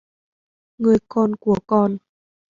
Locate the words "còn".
1.07-1.35, 1.67-1.97